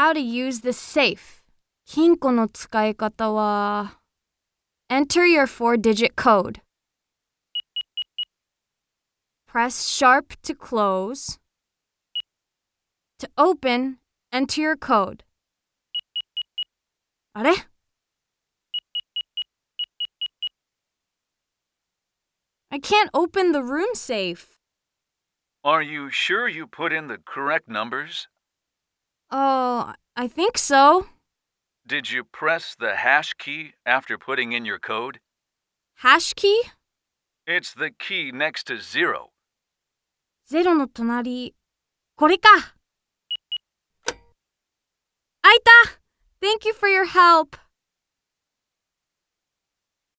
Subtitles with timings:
[0.00, 1.41] How to use the safe.
[1.85, 3.99] 金庫の使い方は
[4.89, 6.61] Enter your four-digit code.
[9.47, 11.39] Press sharp to close.
[13.19, 13.97] To open,
[14.31, 15.23] enter your code.
[17.33, 17.51] あれ
[22.69, 24.57] I can't open the room safe.
[25.63, 28.29] Are you sure you put in the correct numbers?
[29.30, 31.06] Oh, I think so.
[31.86, 35.20] Did you press the hash key after putting in your code?
[35.96, 36.62] Hash key?
[37.46, 39.30] It's the key next to zero.
[40.46, 41.54] ゼロの隣。
[42.16, 42.48] これか。
[45.42, 45.70] 開いた
[46.40, 47.56] !Thank you for your help.